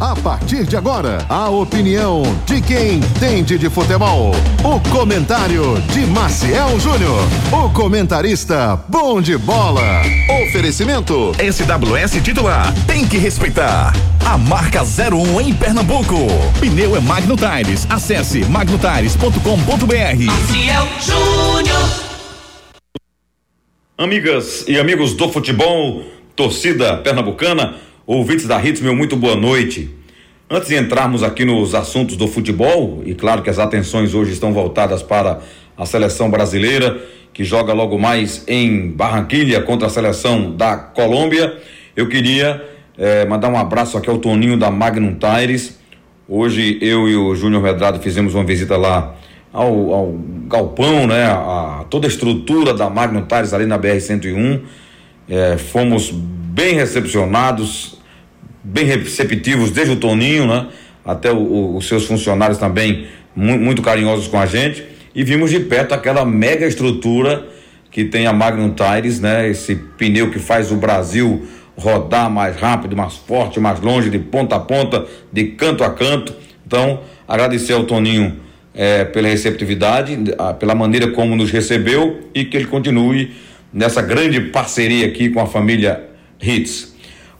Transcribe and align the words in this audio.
A 0.00 0.16
partir 0.16 0.64
de 0.64 0.78
agora, 0.78 1.26
a 1.28 1.50
opinião 1.50 2.22
de 2.46 2.62
quem 2.62 2.94
entende 2.94 3.58
de 3.58 3.68
futebol. 3.68 4.32
O 4.64 4.80
comentário 4.88 5.78
de 5.92 6.06
Maciel 6.06 6.80
Júnior. 6.80 7.20
O 7.52 7.68
comentarista 7.68 8.82
bom 8.88 9.20
de 9.20 9.36
bola. 9.36 10.00
Oferecimento. 10.46 11.32
SWS 11.34 12.22
titular. 12.24 12.72
Tem 12.86 13.06
que 13.06 13.18
respeitar. 13.18 13.92
A 14.24 14.38
marca 14.38 14.80
01 14.82 15.38
em 15.42 15.52
Pernambuco. 15.52 16.16
Pneu 16.58 16.96
é 16.96 17.00
Magno 17.00 17.36
Tires. 17.36 17.86
Acesse 17.90 18.42
magnotires.com.br. 18.46 20.24
Maciel 20.24 20.88
Júnior. 20.98 22.10
Amigas 23.98 24.64
e 24.66 24.78
amigos 24.78 25.12
do 25.12 25.28
futebol, 25.28 26.02
torcida 26.34 26.96
pernambucana, 26.96 27.74
ouvintes 28.18 28.44
da 28.44 28.60
Hits, 28.60 28.80
meu 28.80 28.92
muito 28.92 29.14
boa 29.14 29.36
noite. 29.36 29.88
Antes 30.50 30.68
de 30.68 30.76
entrarmos 30.76 31.22
aqui 31.22 31.44
nos 31.44 31.76
assuntos 31.76 32.16
do 32.16 32.26
futebol, 32.26 33.04
e 33.06 33.14
claro 33.14 33.40
que 33.40 33.48
as 33.48 33.60
atenções 33.60 34.14
hoje 34.14 34.32
estão 34.32 34.52
voltadas 34.52 35.00
para 35.00 35.38
a 35.76 35.86
seleção 35.86 36.28
brasileira, 36.28 37.00
que 37.32 37.44
joga 37.44 37.72
logo 37.72 37.96
mais 38.00 38.42
em 38.48 38.90
Barranquilha 38.90 39.62
contra 39.62 39.86
a 39.86 39.90
seleção 39.90 40.56
da 40.56 40.76
Colômbia, 40.76 41.56
eu 41.94 42.08
queria 42.08 42.60
eh, 42.98 43.24
mandar 43.26 43.48
um 43.48 43.56
abraço 43.56 43.96
aqui 43.96 44.10
ao 44.10 44.18
Toninho 44.18 44.58
da 44.58 44.72
Magnum 44.72 45.14
Tires. 45.14 45.78
Hoje 46.28 46.78
eu 46.82 47.08
e 47.08 47.14
o 47.14 47.32
Júnior 47.36 47.62
Medrado 47.62 48.00
fizemos 48.00 48.34
uma 48.34 48.42
visita 48.42 48.76
lá 48.76 49.14
ao, 49.52 49.94
ao 49.94 50.14
galpão, 50.48 51.06
né? 51.06 51.26
A, 51.26 51.82
a, 51.82 51.84
toda 51.84 52.08
a 52.08 52.10
estrutura 52.10 52.74
da 52.74 52.90
Magnum 52.90 53.24
Tires 53.24 53.54
ali 53.54 53.66
na 53.66 53.78
BR-101. 53.78 54.62
É, 55.28 55.56
fomos 55.58 56.10
bem 56.10 56.74
recepcionados, 56.74 57.99
bem 58.62 58.84
receptivos, 58.84 59.70
desde 59.70 59.94
o 59.94 59.96
Toninho, 59.96 60.46
né? 60.46 60.66
Até 61.04 61.32
o, 61.32 61.38
o, 61.38 61.76
os 61.76 61.88
seus 61.88 62.06
funcionários 62.06 62.58
também 62.58 63.06
muito, 63.34 63.82
carinhosos 63.82 64.28
com 64.28 64.38
a 64.38 64.46
gente. 64.46 64.84
E 65.14 65.24
vimos 65.24 65.50
de 65.50 65.60
perto 65.60 65.92
aquela 65.92 66.24
mega 66.24 66.66
estrutura 66.66 67.46
que 67.90 68.04
tem 68.04 68.26
a 68.26 68.32
Magnum 68.32 68.74
Tires, 68.74 69.20
né? 69.20 69.48
Esse 69.48 69.74
pneu 69.74 70.30
que 70.30 70.38
faz 70.38 70.70
o 70.70 70.76
Brasil 70.76 71.46
rodar 71.76 72.30
mais 72.30 72.56
rápido, 72.56 72.96
mais 72.96 73.16
forte, 73.16 73.58
mais 73.58 73.80
longe, 73.80 74.10
de 74.10 74.18
ponta 74.18 74.56
a 74.56 74.60
ponta, 74.60 75.06
de 75.32 75.44
canto 75.52 75.82
a 75.82 75.90
canto. 75.90 76.34
Então, 76.66 77.00
agradecer 77.26 77.72
ao 77.72 77.84
Toninho 77.84 78.36
é, 78.74 79.04
pela 79.04 79.28
receptividade, 79.28 80.16
pela 80.58 80.74
maneira 80.74 81.10
como 81.10 81.34
nos 81.34 81.50
recebeu 81.50 82.20
e 82.34 82.44
que 82.44 82.56
ele 82.56 82.66
continue 82.66 83.32
nessa 83.72 84.02
grande 84.02 84.40
parceria 84.40 85.06
aqui 85.06 85.30
com 85.30 85.40
a 85.40 85.46
família 85.46 86.04
Hits. 86.40 86.89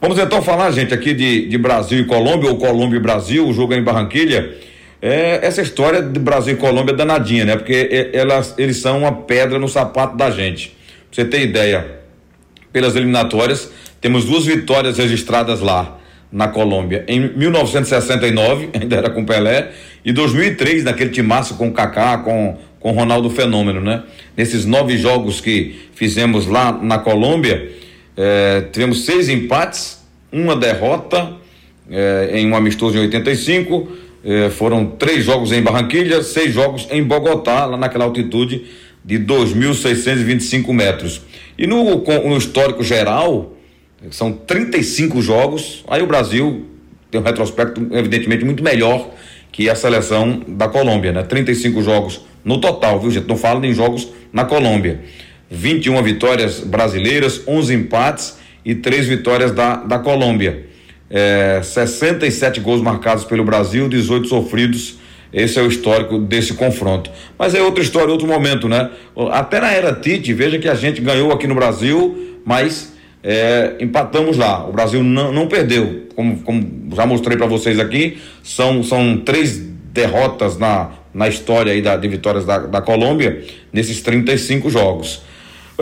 Vamos 0.00 0.18
então 0.18 0.40
falar, 0.40 0.70
gente, 0.70 0.94
aqui 0.94 1.12
de, 1.12 1.46
de 1.46 1.58
Brasil 1.58 2.00
e 2.00 2.04
Colômbia, 2.04 2.48
ou 2.48 2.56
Colômbia 2.56 2.96
e 2.96 3.00
Brasil, 3.00 3.46
o 3.46 3.52
jogo 3.52 3.74
é 3.74 3.76
em 3.76 3.82
Barranquilha. 3.82 4.56
É, 5.02 5.40
essa 5.42 5.60
história 5.60 6.00
de 6.00 6.18
Brasil 6.18 6.54
e 6.54 6.56
Colômbia 6.56 6.92
é 6.92 6.96
danadinha, 6.96 7.44
né? 7.44 7.56
Porque 7.56 8.10
elas, 8.14 8.54
eles 8.56 8.78
são 8.78 9.00
uma 9.00 9.12
pedra 9.12 9.58
no 9.58 9.68
sapato 9.68 10.16
da 10.16 10.30
gente. 10.30 10.68
Pra 10.68 10.76
você 11.10 11.24
ter 11.26 11.42
ideia, 11.42 12.00
pelas 12.72 12.96
eliminatórias, 12.96 13.70
temos 14.00 14.24
duas 14.24 14.46
vitórias 14.46 14.96
registradas 14.96 15.60
lá 15.60 15.98
na 16.32 16.48
Colômbia. 16.48 17.04
Em 17.06 17.36
1969, 17.36 18.70
ainda 18.80 18.96
era 18.96 19.10
com 19.10 19.24
Pelé, 19.24 19.70
e 20.02 20.12
2003, 20.12 20.84
naquele 20.84 21.10
timaço 21.10 21.56
com 21.56 21.70
Kaká, 21.70 22.16
com 22.18 22.56
com 22.80 22.92
Ronaldo 22.92 23.28
Fenômeno, 23.28 23.80
né? 23.80 24.02
Nesses 24.34 24.64
nove 24.64 24.96
jogos 24.96 25.40
que 25.40 25.78
fizemos 25.94 26.46
lá 26.46 26.72
na 26.72 26.98
Colômbia, 26.98 27.70
eh, 28.22 28.68
tivemos 28.70 29.06
seis 29.06 29.30
empates, 29.30 29.98
uma 30.30 30.54
derrota 30.54 31.36
eh, 31.90 32.32
em 32.34 32.46
um 32.46 32.54
amistoso 32.54 32.98
em 32.98 33.00
85, 33.00 33.88
eh, 34.22 34.50
foram 34.50 34.84
três 34.84 35.24
jogos 35.24 35.52
em 35.52 35.62
Barranquilha, 35.62 36.22
seis 36.22 36.52
jogos 36.52 36.86
em 36.90 37.02
Bogotá, 37.02 37.64
lá 37.64 37.78
naquela 37.78 38.04
altitude 38.04 38.66
de 39.02 39.18
2.625 39.18 40.70
metros. 40.70 41.22
E 41.56 41.66
no, 41.66 41.82
no 42.04 42.36
histórico 42.36 42.84
geral, 42.84 43.56
são 44.10 44.32
35 44.32 45.22
jogos, 45.22 45.82
aí 45.88 46.02
o 46.02 46.06
Brasil 46.06 46.66
tem 47.10 47.22
um 47.22 47.24
retrospecto 47.24 47.88
evidentemente 47.90 48.44
muito 48.44 48.62
melhor 48.62 49.08
que 49.50 49.70
a 49.70 49.74
seleção 49.74 50.42
da 50.46 50.68
Colômbia, 50.68 51.10
né? 51.10 51.22
35 51.22 51.82
jogos 51.82 52.20
no 52.44 52.60
total, 52.60 53.00
viu, 53.00 53.10
gente? 53.10 53.26
Não 53.26 53.38
falo 53.38 53.64
em 53.64 53.72
jogos 53.72 54.12
na 54.30 54.44
Colômbia. 54.44 55.00
21 55.50 56.02
vitórias 56.02 56.60
brasileiras, 56.60 57.42
11 57.46 57.74
empates 57.74 58.38
e 58.64 58.74
3 58.74 59.08
vitórias 59.08 59.52
da, 59.52 59.76
da 59.76 59.98
Colômbia. 59.98 60.66
É, 61.10 61.60
67 61.62 62.60
gols 62.60 62.80
marcados 62.80 63.24
pelo 63.24 63.44
Brasil, 63.44 63.88
18 63.88 64.28
sofridos. 64.28 64.98
Esse 65.32 65.58
é 65.58 65.62
o 65.62 65.66
histórico 65.66 66.18
desse 66.18 66.54
confronto. 66.54 67.10
Mas 67.38 67.54
é 67.54 67.62
outra 67.62 67.82
história, 67.82 68.10
outro 68.10 68.26
momento, 68.26 68.68
né? 68.68 68.90
Até 69.32 69.60
na 69.60 69.72
era 69.72 69.92
Tite, 69.92 70.32
veja 70.32 70.58
que 70.58 70.68
a 70.68 70.74
gente 70.74 71.00
ganhou 71.00 71.32
aqui 71.32 71.46
no 71.46 71.54
Brasil, 71.54 72.38
mas 72.44 72.92
é, 73.22 73.76
empatamos 73.80 74.36
lá. 74.36 74.66
O 74.68 74.72
Brasil 74.72 75.02
não, 75.02 75.32
não 75.32 75.46
perdeu, 75.46 76.08
como, 76.14 76.38
como 76.42 76.88
já 76.94 77.06
mostrei 77.06 77.36
para 77.36 77.46
vocês 77.46 77.78
aqui, 77.78 78.18
são, 78.42 78.82
são 78.82 79.18
três 79.18 79.58
derrotas 79.92 80.56
na, 80.58 80.90
na 81.12 81.28
história 81.28 81.72
aí 81.72 81.82
da, 81.82 81.96
de 81.96 82.08
vitórias 82.08 82.44
da, 82.44 82.58
da 82.58 82.80
Colômbia 82.80 83.44
nesses 83.72 84.00
35 84.02 84.70
jogos. 84.70 85.22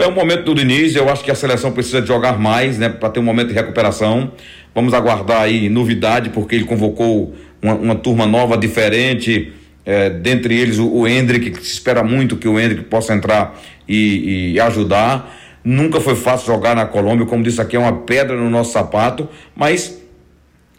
É 0.01 0.07
o 0.07 0.13
momento 0.13 0.45
do 0.45 0.55
Diniz, 0.55 0.95
eu 0.95 1.09
acho 1.09 1.25
que 1.25 1.31
a 1.31 1.35
seleção 1.35 1.73
precisa 1.73 2.05
jogar 2.05 2.39
mais, 2.39 2.79
né, 2.79 2.89
para 2.89 3.11
ter 3.11 3.21
um 3.21 3.25
momento 3.25 3.49
de 3.49 3.55
recuperação. 3.55 4.33
Vamos 4.75 4.95
aguardar 4.95 5.43
aí 5.43 5.69
novidade, 5.69 6.31
porque 6.31 6.55
ele 6.55 6.65
convocou 6.65 7.35
uma, 7.61 7.75
uma 7.75 7.95
turma 7.95 8.27
nova, 8.27 8.57
diferente, 8.57 9.53
é, 9.85 10.09
dentre 10.09 10.57
eles 10.57 10.79
o, 10.79 10.89
o 10.89 11.09
Hendrick, 11.09 11.51
que 11.51 11.67
se 11.67 11.73
espera 11.73 12.05
muito 12.05 12.37
que 12.37 12.47
o 12.47 12.61
Hendrick 12.61 12.85
possa 12.85 13.13
entrar 13.13 13.59
e, 13.89 14.53
e 14.53 14.61
ajudar. 14.61 15.35
Nunca 15.65 16.01
foi 16.01 16.15
fácil 16.15 16.47
jogar 16.47 16.77
na 16.77 16.87
Colômbia, 16.87 17.27
como 17.27 17.43
disse 17.43 17.61
aqui, 17.61 17.75
é 17.75 17.79
uma 17.79 17.93
pedra 17.93 18.37
no 18.37 18.49
nosso 18.49 18.73
sapato, 18.73 19.29
mas 19.57 20.01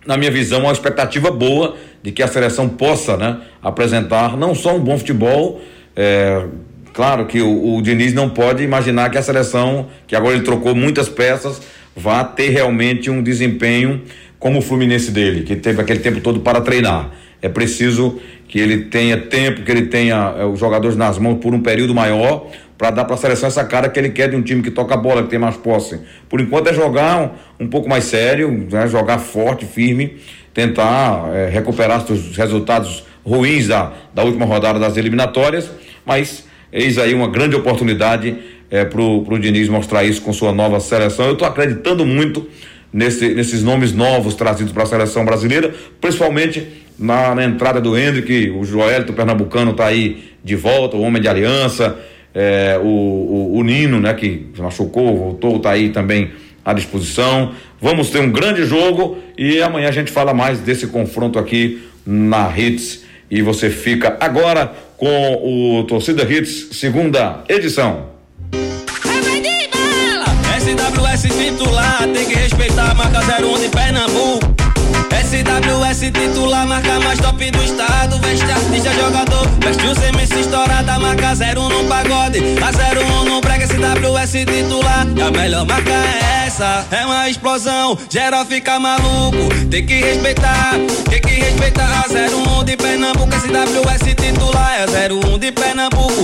na 0.05 0.15
minha 0.15 0.31
visão, 0.31 0.61
uma 0.61 0.71
expectativa 0.71 1.29
boa 1.29 1.75
de 2.01 2.11
que 2.11 2.23
a 2.23 2.27
seleção 2.27 2.69
possa 2.69 3.17
né, 3.17 3.41
apresentar 3.61 4.37
não 4.37 4.55
só 4.55 4.75
um 4.75 4.79
bom 4.79 4.97
futebol. 4.97 5.61
É, 5.95 6.45
claro 6.93 7.25
que 7.25 7.41
o, 7.41 7.75
o 7.75 7.81
Diniz 7.81 8.13
não 8.13 8.29
pode 8.29 8.63
imaginar 8.63 9.09
que 9.09 9.17
a 9.17 9.21
seleção, 9.21 9.87
que 10.07 10.15
agora 10.15 10.35
ele 10.35 10.43
trocou 10.43 10.75
muitas 10.75 11.09
peças, 11.09 11.61
vá 11.95 12.23
ter 12.23 12.49
realmente 12.49 13.09
um 13.09 13.21
desempenho 13.21 14.01
como 14.39 14.59
o 14.59 14.61
Fluminense 14.61 15.11
dele, 15.11 15.43
que 15.43 15.55
teve 15.55 15.81
aquele 15.81 15.99
tempo 15.99 16.21
todo 16.21 16.39
para 16.39 16.61
treinar. 16.61 17.11
É 17.41 17.49
preciso 17.49 18.19
que 18.47 18.59
ele 18.59 18.85
tenha 18.85 19.17
tempo, 19.17 19.61
que 19.61 19.71
ele 19.71 19.83
tenha 19.83 20.35
é, 20.37 20.45
os 20.45 20.59
jogadores 20.59 20.97
nas 20.97 21.17
mãos 21.17 21.39
por 21.39 21.53
um 21.53 21.61
período 21.61 21.93
maior, 21.93 22.47
para 22.77 22.91
dar 22.91 23.05
para 23.05 23.15
a 23.15 23.17
seleção 23.17 23.47
essa 23.47 23.63
cara 23.65 23.89
que 23.89 23.99
ele 23.99 24.09
quer 24.09 24.29
de 24.29 24.35
um 24.35 24.41
time 24.41 24.63
que 24.63 24.71
toca 24.71 24.93
a 24.93 24.97
bola, 24.97 25.23
que 25.23 25.29
tem 25.29 25.37
mais 25.37 25.57
posse. 25.57 25.99
Por 26.29 26.39
enquanto 26.39 26.67
é 26.67 26.73
jogar 26.73 27.35
um, 27.59 27.65
um 27.65 27.67
pouco 27.67 27.89
mais 27.89 28.05
sério, 28.05 28.67
né? 28.71 28.87
jogar 28.87 29.19
forte, 29.19 29.65
firme, 29.65 30.17
tentar 30.53 31.29
é, 31.33 31.49
recuperar 31.49 32.03
os 32.11 32.35
resultados 32.35 33.03
ruins 33.23 33.67
da, 33.67 33.91
da 34.13 34.23
última 34.23 34.45
rodada 34.45 34.79
das 34.79 34.97
eliminatórias, 34.97 35.69
mas 36.05 36.45
eis 36.71 36.97
aí 36.97 37.13
uma 37.13 37.27
grande 37.27 37.55
oportunidade 37.55 38.35
é, 38.69 38.85
para 38.85 39.01
o 39.01 39.39
Diniz 39.39 39.67
mostrar 39.69 40.03
isso 40.03 40.21
com 40.21 40.31
sua 40.31 40.51
nova 40.51 40.79
seleção. 40.79 41.25
Eu 41.25 41.33
estou 41.33 41.47
acreditando 41.47 42.05
muito 42.05 42.47
nesse, 42.93 43.33
nesses 43.33 43.63
nomes 43.63 43.93
novos 43.93 44.35
trazidos 44.35 44.71
para 44.71 44.83
a 44.83 44.85
seleção 44.85 45.25
brasileira, 45.25 45.73
principalmente 45.99 46.67
na, 46.97 47.33
na, 47.33 47.43
entrada 47.43 47.79
do 47.79 47.97
Hendrick, 47.97 48.49
o 48.51 48.63
Joelito 48.63 49.13
Pernambucano 49.13 49.71
está 49.71 49.87
aí 49.87 50.29
de 50.43 50.55
volta, 50.55 50.97
o 50.97 51.01
homem 51.01 51.21
de 51.21 51.27
aliança 51.27 51.97
é, 52.33 52.79
o, 52.81 52.85
o, 52.85 53.57
o, 53.57 53.63
Nino, 53.63 53.99
né, 53.99 54.13
que 54.13 54.47
machucou, 54.57 55.17
voltou, 55.17 55.57
está 55.57 55.71
aí 55.71 55.89
também 55.89 56.31
à 56.63 56.73
disposição. 56.73 57.53
Vamos 57.81 58.09
ter 58.09 58.19
um 58.19 58.31
grande 58.31 58.65
jogo 58.65 59.17
e 59.37 59.61
amanhã 59.61 59.89
a 59.89 59.91
gente 59.91 60.11
fala 60.11 60.33
mais 60.33 60.59
desse 60.59 60.87
confronto 60.87 61.39
aqui 61.39 61.81
na 62.05 62.51
Hits. 62.55 63.05
E 63.29 63.41
você 63.41 63.69
fica 63.69 64.17
agora 64.19 64.73
com 64.97 65.79
o 65.79 65.83
Torcida 65.83 66.23
Hits, 66.23 66.77
segunda 66.77 67.43
edição. 67.47 68.09
SWS 70.59 71.21
titular, 71.37 72.07
tem 72.13 72.27
que 72.27 72.35
respeitar 72.35 72.91
a 72.91 72.93
marca 72.93 73.19
01 73.19 73.59
de 73.59 73.69
Pernambuco. 73.69 74.48
Titular, 76.11 76.65
marca 76.65 76.99
mais 76.99 77.19
top 77.19 77.51
do 77.51 77.63
estado. 77.63 78.17
Veste 78.19 78.51
artista, 78.51 78.93
jogador. 78.93 79.47
Veste 79.59 79.85
o 79.85 80.05
MC 80.07 80.39
estourada, 80.39 80.99
marca 80.99 81.35
0 81.35 81.69
no 81.69 81.83
pagode. 81.85 82.39
A 82.61 82.69
01 82.69 83.25
no 83.25 83.41
brega, 83.41 83.67
SWS 83.67 84.31
titular. 84.45 85.07
E 85.15 85.21
a 85.21 85.31
melhor 85.31 85.65
marca 85.65 85.91
é 85.91 86.47
essa. 86.47 86.85
É 86.91 87.05
uma 87.05 87.29
explosão, 87.29 87.97
geral 88.09 88.45
fica 88.45 88.79
maluco. 88.79 89.49
Tem 89.69 89.85
que 89.85 90.01
respeitar, 90.01 90.75
tem 91.09 91.21
que 91.21 91.41
respeitar. 91.41 92.05
A 92.05 92.59
01 92.61 92.63
de 92.63 92.77
Pernambuco, 92.77 93.31
SWS 93.33 94.15
titular. 94.15 94.71
É 94.79 95.13
01 95.13 95.37
de 95.37 95.51
Pernambuco. 95.51 96.23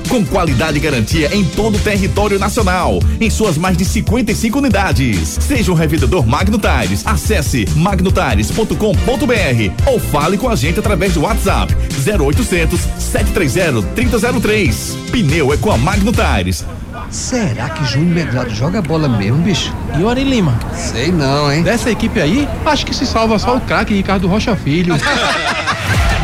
com 0.11 0.25
qualidade 0.25 0.77
e 0.77 0.81
garantia 0.81 1.33
em 1.33 1.45
todo 1.45 1.77
o 1.77 1.79
território 1.79 2.37
nacional, 2.37 2.99
em 3.17 3.29
suas 3.29 3.57
mais 3.57 3.77
de 3.77 3.85
55 3.85 4.59
unidades. 4.59 5.37
Seja 5.39 5.71
um 5.71 5.73
revendedor 5.73 6.27
Magno 6.27 6.59
Tires. 6.59 7.07
Acesse 7.07 7.65
magnotires.com.br 7.77 9.89
ou 9.89 9.99
fale 10.01 10.37
com 10.37 10.49
a 10.49 10.55
gente 10.57 10.79
através 10.79 11.13
do 11.13 11.21
WhatsApp 11.21 11.73
0800 12.05 12.77
730 12.99 13.87
3003. 13.95 14.97
Pneu 15.13 15.53
é 15.53 15.57
com 15.57 15.71
a 15.71 15.77
Magno 15.77 16.11
Tires. 16.11 16.65
Será 17.09 17.69
que 17.69 17.85
Júnior 17.85 18.13
Medrado 18.13 18.49
joga 18.49 18.81
bola 18.81 19.07
mesmo, 19.07 19.37
bicho? 19.37 19.73
E 19.97 20.03
o 20.03 20.09
Ari 20.09 20.25
Lima? 20.25 20.59
Sei 20.75 21.09
não, 21.09 21.49
hein? 21.49 21.63
Dessa 21.63 21.89
equipe 21.89 22.19
aí, 22.19 22.49
acho 22.65 22.85
que 22.85 22.93
se 22.93 23.05
salva 23.05 23.39
só 23.39 23.55
o 23.55 23.61
craque 23.61 23.93
Ricardo 23.93 24.27
Rocha 24.27 24.57
Filho. 24.57 24.93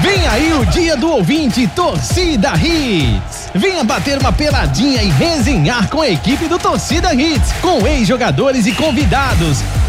Vem 0.02 0.28
aí 0.28 0.54
o 0.54 0.66
dia 0.66 0.96
do 0.96 1.10
ouvinte 1.10 1.68
Torcida 1.76 2.54
Hits. 2.56 3.47
Venha 3.58 3.84
bater 3.84 4.20
uma 4.20 4.32
peladinha 4.32 5.02
e 5.02 5.10
resenhar 5.10 5.90
com 5.90 6.00
a 6.00 6.08
equipe 6.08 6.48
do 6.48 6.60
Torcida 6.60 7.12
Hits, 7.16 7.52
com 7.54 7.88
ex-jogadores 7.88 8.68
e 8.68 8.72
convidados. 8.72 9.64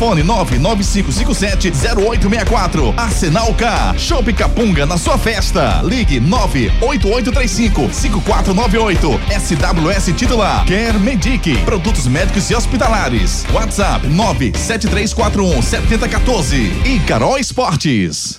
Fone 0.00 0.22
995570864, 0.22 2.94
Arsenal 2.96 3.54
K, 3.54 3.94
Shop 3.98 4.32
Capunga 4.32 4.86
na 4.86 4.96
sua 4.96 5.18
festa, 5.18 5.82
Ligue 5.82 6.18
98835 6.18 7.90
5498, 7.92 9.20
SWS 9.38 10.16
titular, 10.16 10.64
Quer 10.64 10.98
Medic, 10.98 11.54
produtos 11.66 12.06
médicos 12.06 12.48
e 12.48 12.54
hospitalares, 12.54 13.44
WhatsApp 13.52 14.06
97341 14.06 15.60
7014 15.60 16.56
e 16.86 16.98
Carol 17.00 17.36
Esportes. 17.36 18.38